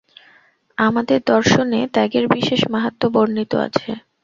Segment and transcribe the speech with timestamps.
[0.77, 3.89] আমাদের দর্শনে ত্যাগের বিশেষ মাহাত্ম্য বর্ণিত আছে।